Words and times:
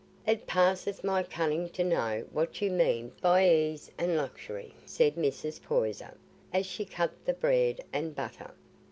"It 0.25 0.47
passes 0.47 1.03
my 1.03 1.21
cunning 1.21 1.69
to 1.69 1.83
know 1.83 2.25
what 2.31 2.59
you 2.59 2.71
mean 2.71 3.11
by 3.21 3.47
ease 3.47 3.91
and 3.99 4.17
luxury," 4.17 4.73
said 4.83 5.13
Mrs. 5.13 5.61
Poyser, 5.61 6.17
as 6.51 6.65
she 6.65 6.85
cut 6.85 7.11
the 7.25 7.33
bread 7.35 7.81
and 7.93 8.15
butter. 8.15 8.49